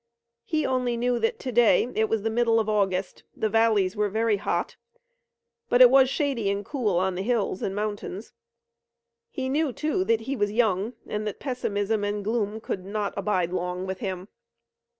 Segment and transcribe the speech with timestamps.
[0.45, 4.09] He only knew that to day it was the middle of August, the valleys were
[4.09, 4.75] very hot,
[5.69, 8.33] but it was shady and cool on the hills and mountains.
[9.29, 13.53] He knew, too, that he was young, and that pessimism and gloom could not abide
[13.53, 14.27] long with him.